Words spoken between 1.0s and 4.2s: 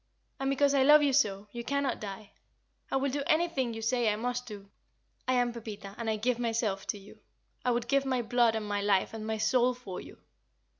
you so, you cannot die. I will do anything you say I